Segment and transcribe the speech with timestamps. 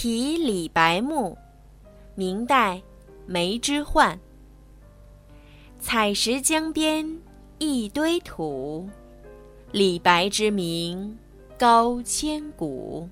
[0.00, 1.36] 题李白墓，
[2.14, 2.80] 明代，
[3.26, 4.16] 梅之焕。
[5.80, 7.20] 采石江边
[7.58, 8.88] 一堆土，
[9.72, 11.18] 李白之名
[11.58, 13.08] 高千古。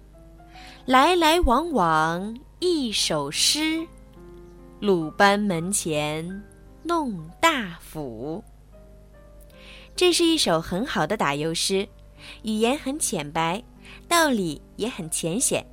[0.85, 3.85] 来来往往一首诗，
[4.79, 6.45] 鲁班门前
[6.85, 8.45] 弄大斧。
[9.97, 11.89] 这是一首很好的打油诗，
[12.45, 13.61] 语言很浅白，
[14.07, 15.67] 道理也很浅显。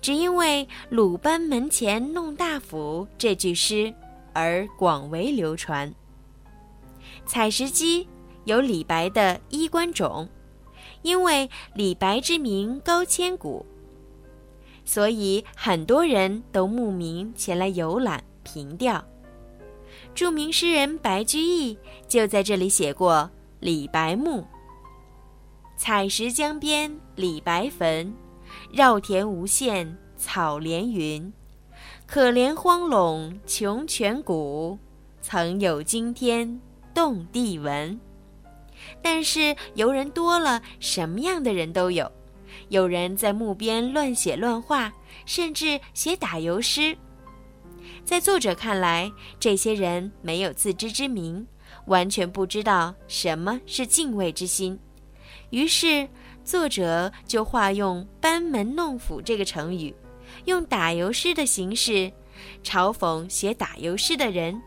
[0.00, 3.92] 只因为“鲁班门前弄大斧”这句诗
[4.32, 5.92] 而广为流传。
[7.26, 8.06] 采石矶
[8.44, 10.28] 有李白的衣冠冢，
[11.02, 13.64] 因为李白之名高千古，
[14.84, 19.02] 所以很多人都慕名前来游览凭吊。
[20.14, 23.30] 著名诗人白居易就在这里写过
[23.60, 24.40] 《李白墓》
[25.76, 28.14] ：“采石江边李白坟。”
[28.72, 31.32] 绕田无限草连云，
[32.06, 34.78] 可怜荒陇穷泉谷，
[35.20, 36.60] 曾有惊天
[36.92, 37.98] 动地闻。
[39.00, 42.10] 但是游人多了，什么样的人都有。
[42.68, 44.92] 有人在墓边乱写乱画，
[45.26, 46.96] 甚至写打油诗。
[48.04, 51.46] 在作者看来，这些人没有自知之明，
[51.86, 54.78] 完全不知道什么是敬畏之心。
[55.50, 56.08] 于是。
[56.44, 59.94] 作者就化用“班门弄斧”这个成语，
[60.44, 62.12] 用打油诗的形式
[62.62, 64.60] 嘲讽写打油诗的人，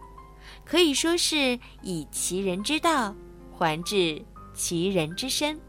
[0.65, 3.13] 可以说是以其人之道
[3.51, 4.19] 还治
[4.55, 5.59] 其人之身。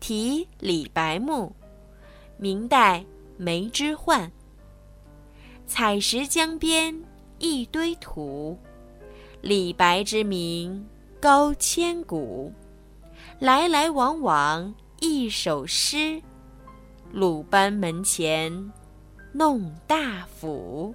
[0.00, 1.56] 题李白墓，
[2.36, 3.06] 明代
[3.38, 4.30] 梅之焕。
[5.66, 7.02] 采石江边
[7.38, 8.58] 一堆土，
[9.40, 10.86] 李白之名
[11.18, 12.52] 高千古。
[13.38, 16.22] 来来往往一首诗，
[17.12, 18.72] 鲁班门前
[19.30, 20.94] 弄大斧。